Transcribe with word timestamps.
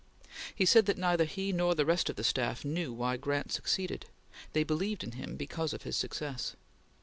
He 0.55 0.65
said 0.65 0.87
that 0.87 0.97
neither 0.97 1.25
he 1.25 1.51
nor 1.51 1.75
the 1.75 1.85
rest 1.85 2.09
of 2.09 2.15
the 2.15 2.23
staff 2.23 2.65
knew 2.65 2.91
why 2.91 3.17
Grant 3.17 3.51
succeeded; 3.51 4.07
they 4.51 4.63
believed 4.63 5.03
in 5.03 5.11
him 5.11 5.35
because 5.35 5.73
of 5.73 5.83
his 5.83 5.95
success. 5.95 6.55